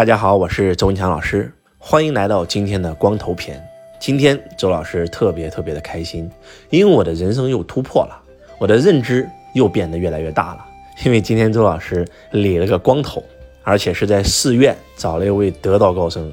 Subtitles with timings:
[0.00, 3.62] 大家好，我是周文强老师，欢迎来到今天的光头篇。
[3.98, 6.26] 今天周老师特别特别的开心，
[6.70, 8.18] 因为我的人生又突破了，
[8.58, 10.64] 我的认知又变得越来越大了。
[11.04, 13.22] 因为今天周老师理了个光头，
[13.62, 16.32] 而且是在寺院找了一位得道高僧。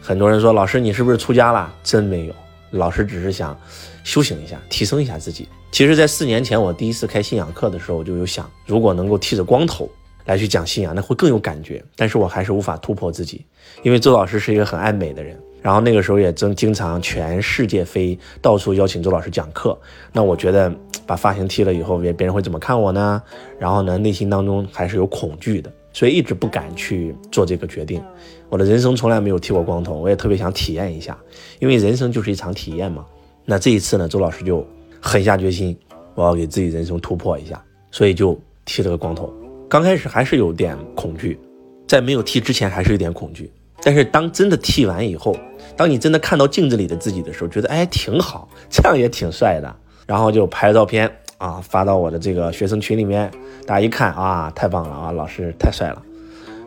[0.00, 1.74] 很多人说老师你是不是出家了？
[1.82, 2.34] 真没有，
[2.70, 3.58] 老师只是想
[4.04, 5.48] 修行一下，提升一下自己。
[5.72, 9.90] 其实，在四年前我第一次开信仰课的时候，我就有想，如果能够剃着光头。
[10.24, 11.82] 来去讲信仰，那会更有感觉。
[11.96, 13.44] 但是我还是无法突破自己，
[13.82, 15.38] 因为周老师是一个很爱美的人。
[15.60, 19.78] 然后那个时候也正经常全世界飞，到处邀请周老师讲课。
[20.12, 20.68] 那我觉得
[21.06, 23.22] 把发型剃了以后，别别人会怎么看我呢？
[23.60, 28.02] 然后呢，内心当中还是有恐惧的，所以一直不敢去做这个决定。
[28.48, 31.16] 我的人生从来没有剃过光头，我也特别想体验一下，
[31.60, 33.06] 因为人生就是一场体验嘛。
[33.44, 34.66] 那这一次呢，周老师就
[35.00, 35.78] 狠下决心，
[36.16, 39.32] 我要给自己人生突破一下，所以就剃了个光头。
[39.72, 41.40] 刚开始还是有点恐惧，
[41.88, 43.50] 在没有剃之前还是有点恐惧，
[43.82, 45.34] 但是当真的剃完以后，
[45.78, 49.74] 当你真的看到镜子里的自己的时候，觉得哎挺好，这样也挺帅的，
[50.06, 53.30] 然后就拍照片啊发到我的这个学生群里面，
[53.64, 56.02] 大家一看啊太棒了啊老师太帅了，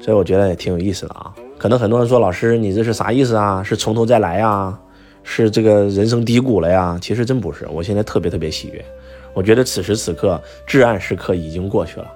[0.02, 1.32] 所以我觉得也挺有意思的啊。
[1.60, 3.62] 可能很多人说老师你这是啥意思啊？
[3.62, 4.76] 是从头再来呀？
[5.22, 6.98] 是这个人生低谷了呀？
[7.00, 8.84] 其实真不是，我现在特别特别喜悦，
[9.36, 12.08] 我觉得此时此刻至暗时刻已经过去了。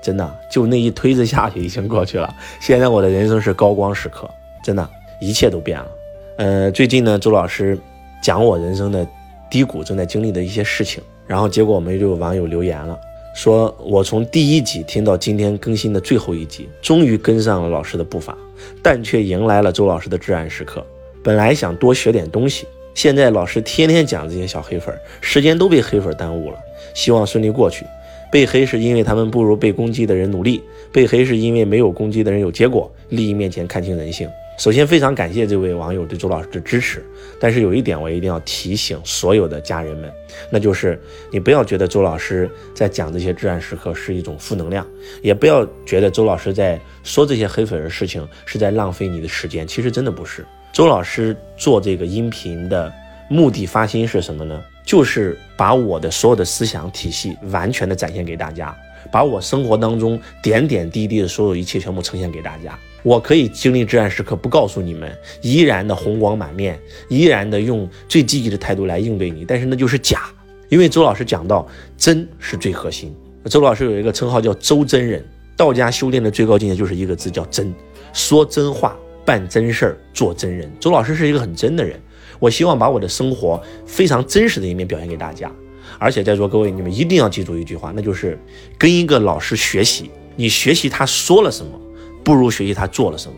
[0.00, 2.32] 真的，就那一推子下去，已经过去了。
[2.60, 4.28] 现在我的人生是高光时刻，
[4.62, 4.88] 真的，
[5.20, 5.88] 一切都变了。
[6.36, 7.78] 呃，最近呢，周老师
[8.22, 9.06] 讲我人生的
[9.50, 11.02] 低谷，正在经历的一些事情。
[11.26, 12.98] 然后结果我们就有网友留言了，
[13.34, 18.36] 说我从第一集听到今天更新的最后一集，终于跟上了老师的步伐，
[18.82, 20.84] 但却迎来了周老师的至暗时刻。
[21.22, 26.58] 本来想多学点东西，现在老师天天讲这些小黑粉，时间都被黑粉耽误了。
[26.94, 27.84] 希望顺利过去。
[28.30, 30.62] 被黑是因为他们不如被攻击的人努力，
[30.92, 32.90] 被黑是因为没有攻击的人有结果。
[33.08, 34.28] 利益面前看清人性。
[34.58, 37.02] 首先非常感谢这位网友对周老师的支持，
[37.38, 40.12] 但是有一点我一定要提醒所有的家人们，
[40.50, 44.84] 那就是你不要觉得周老师在讲这些至暗时刻是一种负能量，
[45.22, 49.64] 也不要觉得周老师在说这些黑粉的事情是在浪费你的时间。
[49.64, 52.92] 其实真的不是，周老师做这个音频的
[53.28, 54.62] 目的发心是什么呢？
[54.84, 58.74] 就是把我的所有的思想体系完全的展现给大家，
[59.12, 62.78] 把我生活当中点点滴滴的所有一切全部呈现给大家。
[63.02, 66.78] 我可以经历至暗时刻不告诉你们，依然的红光满面，
[67.08, 69.44] 依然的用最积极的态度来应对你。
[69.44, 70.22] 但是那就是假，
[70.70, 73.14] 因为周老师讲到真是最核心。
[73.44, 75.22] 周老师有一个称号叫周真人，
[75.54, 77.72] 道家修炼的最高境界就是一个字叫真，
[78.12, 80.70] 说真话，办真事儿，做真人。
[80.80, 82.00] 周老师是一个很真的人。
[82.38, 85.50] 我希望把我的生活非常真实的一面表现给大家，
[85.98, 88.38] 而且在座各位，你们一定要记住一句话，那就是
[88.76, 91.78] 跟一个老师学习，你学习他说了什么，
[92.22, 93.36] 不如学习他做了什么。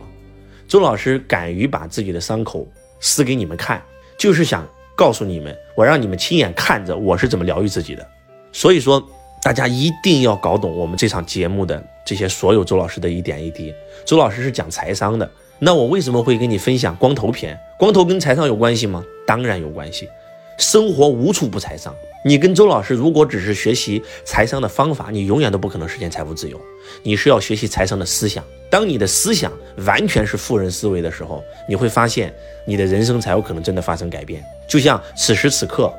[0.68, 2.66] 周老师敢于把自己的伤口
[3.00, 3.82] 撕给你们看，
[4.18, 8.06] 就是想告诉你们，我让你们亲眼看着我是怎么疗愈自己的。
[8.52, 9.02] 所以说，
[9.42, 13.72] 大家一定要搞懂我们这场节目的这些所有周老师的一点一滴。
[14.04, 15.28] 周老师是讲财商的。
[15.62, 17.58] 那我为什么会跟你分享光头篇？
[17.78, 19.04] 光头跟财商有关系吗？
[19.26, 20.08] 当然有关系。
[20.56, 21.94] 生活无处不财商。
[22.24, 26.58] 你跟周老师如果只是学习财商的方法，你永远都不可能实现财富自由。
[27.02, 28.42] 你是要学习财商的思想。
[28.70, 29.52] 当你的思想
[29.84, 32.32] 完全是富人思维的时候，你会发现
[32.64, 34.42] 你的人生才有可能真的发生改变。
[34.66, 35.92] 就像此时此刻，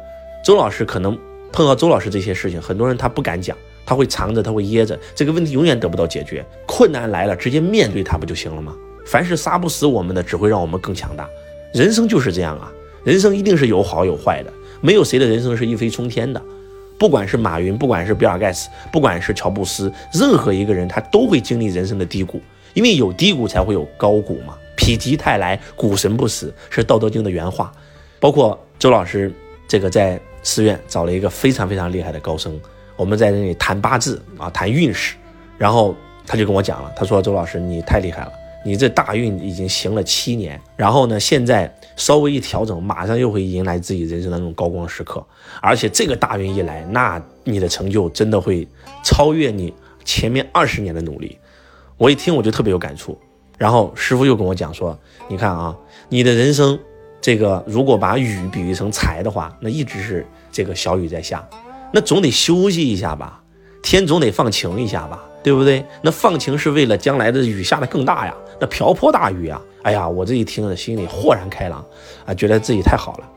[0.44, 1.16] 周老师可能
[1.52, 3.56] 碰到周老师这些事情，很多人他不敢讲，
[3.86, 6.44] 他会藏着，他会掖着，这个问题永远得不到解决。
[6.66, 8.76] 困难来了，直接面对它不就行了吗？
[9.12, 11.28] 凡是杀不死我们的，只会让我们更强大。
[11.74, 12.72] 人生就是这样啊，
[13.04, 16.42] 人生一定是有好有坏的，没有谁的人生是一飞冲天的。
[16.98, 22.42] 不管是马云，不管是比尔盖茨，不管是乔布斯，任何一个人他都会经历人生的低谷，
[22.74, 24.56] 因为有低谷才会有高谷嘛。
[24.78, 27.70] 否极泰来，谷神不死，是《道德经》的原话。
[28.18, 29.30] 包括周老师
[29.68, 32.58] 这个在寺院找了一个非常非常厉害的高僧，
[32.96, 35.16] 我们在那里谈八字啊，谈运势，
[35.58, 35.94] 然后
[36.26, 38.32] 他就跟我讲了，他说：“周老师，你太厉害了。”
[38.64, 45.26] 你这大运已经行了七年，然后呢，现在稍微一调整，马上又会迎来自己人生的那种高光时刻。
[45.62, 48.68] 而且这个大运一来，那你的成就真的会
[49.04, 49.74] 超越你
[50.06, 51.38] 前面二十年的努力。
[51.98, 53.18] 我一听我就特别有感触。
[53.58, 54.98] 然后师傅又跟我讲说
[55.30, 55.76] ：“你看啊，
[56.10, 56.80] 你的人生，
[57.20, 61.48] 这个如果把雨比喻成财的话，那一直是这个小雨在下，
[61.94, 63.44] 那总得休息一下吧，
[63.84, 65.86] 天总得放晴一下吧。”对不对？
[66.02, 69.62] 那放晴是为了将来的雨下的更大呀，那瓢泼大雨啊！
[69.84, 71.84] 哎呀，我这一听，心里豁然开朗
[72.26, 73.30] 啊，觉得自己太好了。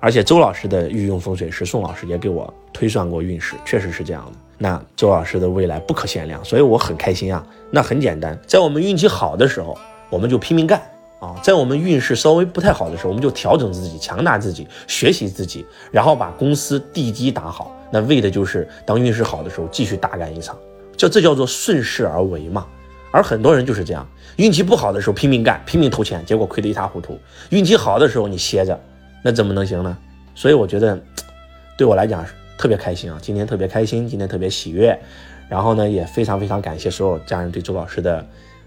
[0.00, 4.32] 而且周老师的御用风水师宋老师也给我推算过运势，确实是这样的。
[4.58, 7.44] 那周老师的未来不可限量，所以我很开心啊。
[7.70, 9.76] 那很简单，在我们运气好的时候。
[10.10, 10.80] 我们就拼命干
[11.18, 17.74] 啊，在我们运势稍微不太好的时候，我们就调整自己，强大自己，学习自己，然后把公司地基打好。
[17.90, 20.56] 那为的就是当运势好的时候继续大干一场，
[20.96, 22.66] 叫这叫做顺势而为嘛。
[23.10, 24.06] 而很多人就是这样，
[24.36, 27.14] 运气不好的时候拼命干，拼命投钱，结果亏得一塌糊涂；
[27.50, 28.78] 运气好的时候你歇着，
[29.22, 29.96] 那怎么能行呢？
[30.34, 31.00] 所以我觉得，
[31.78, 32.26] 对我来讲
[32.58, 33.18] 特别开心啊！
[33.22, 34.98] 今天特别开心，今天特别喜悦。
[35.48, 38.26] 然后呢，也非常非常感谢所有家人对周老师的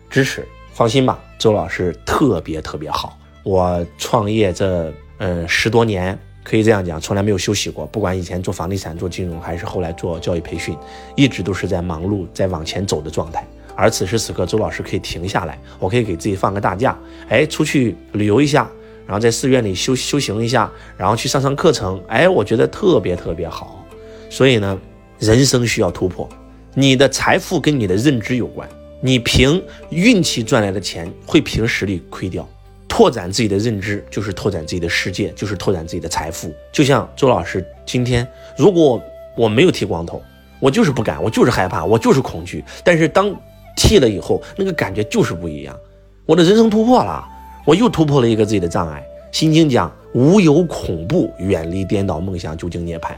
[0.09, 0.45] 支持。
[0.71, 3.17] 放心吧，周老师特别特别好。
[3.43, 6.17] 我创业这嗯十多年，
[6.47, 7.85] 可以这样讲，从来没有休息过。
[7.87, 10.73] 不管以前做房地产、做金融，还是后来做教育培训，
[11.13, 13.45] 一直都是在忙碌、在往前走的状态。
[13.75, 16.97] 而此时此刻，周老师可以停下来，我可以给自己放个大假，
[17.27, 18.65] 哎，出去旅游一下，
[19.05, 23.85] 然后在寺院里修修行一下，然后去上上课程，哎，我觉得特别特别好。
[24.29, 24.79] 所以呢，
[25.19, 26.29] 人生需要突破，
[26.73, 28.67] 你的财富跟你的认知有关，
[29.01, 32.47] 你凭运气赚来的钱会凭实力亏掉。
[32.87, 36.53] 拓展自己的认知，就是拓展自己的世界，就是拓展自己的财富。
[36.71, 39.01] 就像周老师今天，如果
[39.35, 40.21] 我没有剃光头，
[40.59, 42.63] 我就是不敢，我就是害怕，我就是恐惧。
[42.83, 43.35] 但是当
[43.75, 45.77] 剃了以后，那个感觉就是不一样。
[46.25, 47.23] 我的人生突破了，
[47.65, 49.05] 我又突破了一个自己的障碍。
[49.31, 53.09] 心经讲，无有恐怖，远离颠倒梦想，究竟涅槃。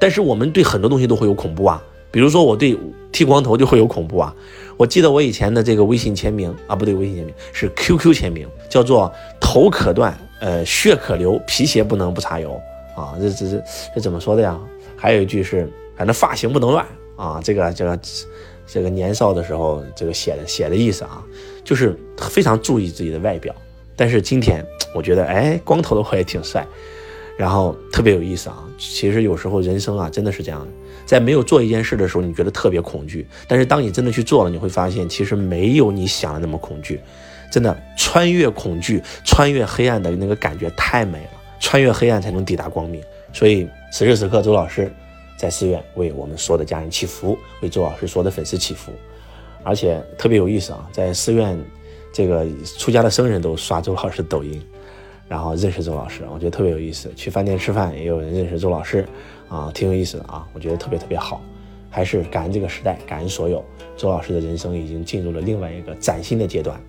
[0.00, 2.78] 但是我们对很多东西都会有恐怖啊，比如说我对
[3.12, 4.34] 剃光头就会有恐怖啊。
[4.76, 12.60] 我记得我以前的这个微信签名啊，不对，微信签名是 QQ 签名，叫做头可断，呃，血可流，皮鞋不能不擦油
[12.96, 13.14] 啊。
[13.20, 13.64] 这这这
[13.94, 14.58] 这怎么说的呀？
[14.96, 17.40] 还有一句是，反正发型不能乱啊。
[17.42, 17.98] 这个这个。
[18.70, 21.24] 这个年少的时候，这个写的写的意思啊，
[21.64, 23.54] 就是非常注意自己的外表。
[23.96, 24.62] 但是今天
[24.94, 26.66] 我觉得，哎，光头的我也挺帅，
[27.38, 28.62] 然后特别有意思啊。
[28.76, 30.68] 其实有时候人生啊，真的是这样的，
[31.06, 37.00] 在没有做一件事的时候，你觉得特别恐惧，但是当你真的去做了，你会发现其实没有你想的那么恐惧。
[37.50, 41.30] 真的，穿越恐惧，穿越黑暗的那个感觉太美了。
[41.60, 43.02] 穿越黑暗才能抵达光明。
[43.32, 44.92] 所以此时此刻，周老师。
[45.38, 48.90] 在寺院为我们所有的家人祈福，为周老师所有的粉丝祈福，
[49.62, 50.90] 而且特别有意思啊！
[50.90, 51.56] 在寺院，
[52.12, 52.44] 这个
[52.76, 54.60] 出家的僧人都刷周老师抖音，
[55.28, 57.12] 然后认识周老师，我觉得特别有意思。
[57.14, 59.06] 去饭店吃饭也有人认识周老师，
[59.48, 60.46] 啊，挺有意思的啊！
[60.54, 61.40] 我觉得特别特别好，
[61.90, 63.62] 还是感恩这个时代，感恩所有。
[63.96, 66.80] 周老师的人生已经进入了另外一个崭新的阶段，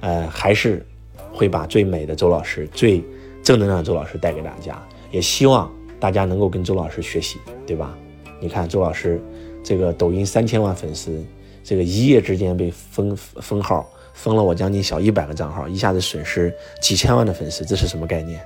[0.00, 0.84] 呃，还是
[1.32, 3.02] 会把最美的周老师、最
[3.42, 4.80] 正能量的周老师带给大家，
[5.10, 5.70] 也希望。
[6.00, 7.92] 大家能够跟周老师学习，对吧？
[8.38, 9.20] 你看周老师，
[9.64, 11.20] 这个抖音三千万粉丝，
[11.64, 13.84] 这个一夜之间被封封号，
[14.18, 18.40] 封了我将近小一百个账号，一下子损失几千万的粉丝，这是什么概念？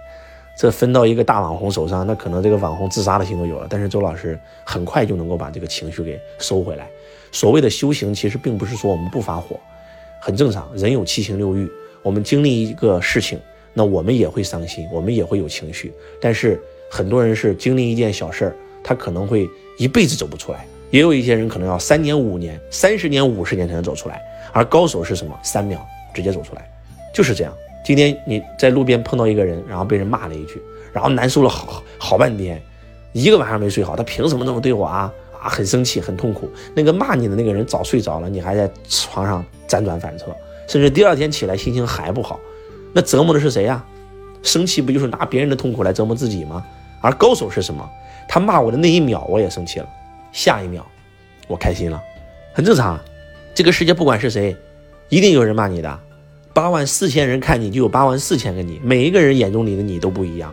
[0.57, 3.67] 这分到一个大网红手上，那可能这个网红自杀的心都有了。
[3.71, 6.87] 但是周老师很快就能够把这个情绪给收回来。
[7.33, 9.59] 所谓的修行，其实并不是说我们不发火，
[10.21, 11.67] 很正常，人有七情六欲，
[12.03, 13.41] 我们经历一个事情，
[13.73, 16.61] 那我们也会伤心，我们也会有情绪，但是。
[16.95, 19.49] 很多人是经历一件小事儿，他可能会
[19.79, 20.59] 一辈子走不出来；
[20.93, 24.23] 也有一些人可能要三年、五年、三十年、五十年才能走出来。
[24.53, 25.35] 而高手是什么？
[25.43, 25.85] 三秒
[26.15, 26.71] 直接走出来，
[27.13, 27.53] 就是这样。
[27.85, 30.63] 今天你在路边碰到一个人，然后被人骂了一句，
[30.93, 32.63] 然后难受了好好好半天，
[33.13, 35.11] 一个晚上没睡好，他凭什么那么对我啊？
[35.43, 36.49] 啊，很生气，很痛苦。
[36.75, 40.27] 那个骂你的那个人早睡着了，你还在床上辗转反侧，
[40.69, 42.39] 甚至第二天起来心情还不好，
[42.93, 43.83] 那折磨的是谁呀？
[44.43, 46.63] 生气不就是拿别人的痛苦来折磨自己吗？
[47.01, 47.89] 而高手是什么？
[48.29, 49.87] 他骂我的那一秒，我也生气了；
[50.33, 50.85] 下一秒，
[51.47, 52.03] 我开心了，
[52.53, 52.99] 很正常。
[53.55, 54.57] 这个世界不管是谁，
[55.09, 56.01] 一定有人骂你的。
[56.55, 58.81] 八万四千人看你，就有八万四千个你。
[58.83, 60.53] 每一个人眼中里的你都不一样。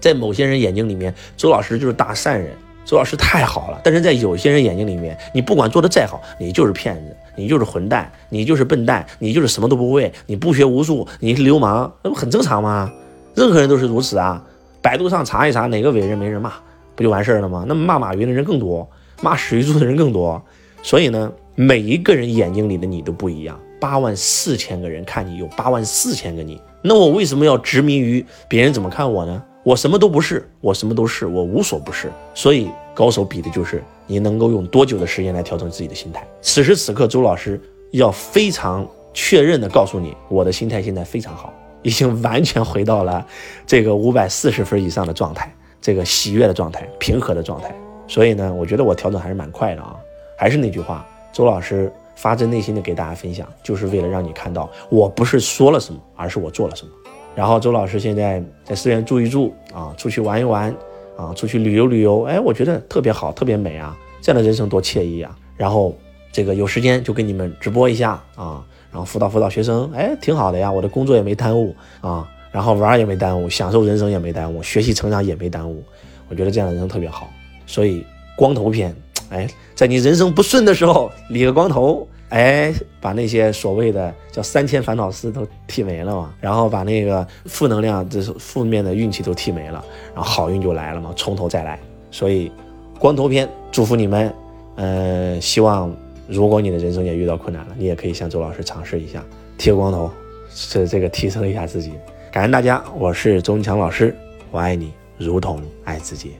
[0.00, 2.50] 在某些人眼睛里面，周老师就是大善人，
[2.84, 3.80] 周老师太好了。
[3.84, 12.92] 但是在有些人眼睛里面，你不管做的再好，你就是骗子，你就是混蛋，你就是笨蛋，你就是什么都不会，你不学无术，你是流氓，那不很正常吗？
[13.34, 14.42] 任何人都是如此啊。
[14.80, 16.52] 百度上查一查哪个伟人没人骂，
[16.94, 17.64] 不就完事儿了吗？
[17.66, 18.88] 那么骂马云的人更多，
[19.22, 20.40] 骂史玉柱的人更多。
[20.82, 23.58] 所以呢，每一个人眼睛里的你都不一样。
[23.80, 26.60] 八万四千个人看你，有八万四千个你。
[26.82, 29.42] 那我为什么要执迷于别人怎么看我呢？
[29.64, 32.10] 我什么都不是，我什么都是，我无所不是。
[32.34, 36.26] 所以高手比的就是你能够用多久的时间来调整自己的心态。
[36.40, 37.60] 此时此刻，周老师
[37.92, 41.52] 要非常确认的告诉你，我的心态现在非常好。
[41.82, 43.26] 已经完全回到了
[43.66, 47.74] 这个五百四十分以上的状态，这个喜悦的状态，平和的状态。
[48.08, 49.96] 所以呢，我觉得我调整还是蛮快的啊。
[50.38, 56.92] 还是那句话，周老师发自内心的给大家分享，就是为了让你看到，我不是说了什么，而是我做了什么。
[57.34, 60.74] 然后周老师现在在寺院住一住啊，出去玩一玩
[61.16, 65.36] 啊，出去旅游旅游，哎，我觉得特别好，特别美啊，这样的人生多惬意啊。
[65.56, 65.94] 然后
[66.30, 68.64] 这个有时间就跟你们直播一下啊。
[68.90, 75.82] 然后辅导辅导学生，哎，挺好的呀，我的工作也没耽误啊，然后玩也没耽误，享受人生也没耽误，学习成长也没耽误，
[76.28, 77.28] 我觉得这样的人生特别好。
[77.66, 78.04] 所以
[78.36, 78.94] 光头篇，
[79.30, 82.06] 哎，在你人生不顺的时候理个光头。
[82.28, 91.78] 哎，把那些所谓的叫三千烦恼丝都剃没了嘛，然后把那个负能量，这是负面的运气都剃没了，然后好运就来了嘛，从头再来。
[92.10, 92.50] 所以，
[92.98, 94.32] 光头篇祝福你们。
[94.76, 95.94] 呃，希望
[96.26, 99.22] 如果你的人生也遇到困难了，你也可以向周老师尝试一下
[99.58, 100.10] 剃个光头，
[100.54, 101.92] 是这个提升一下自己。
[102.32, 104.16] 感恩大家，我是钟强老师，
[104.50, 106.32] 我爱你如同爱自己。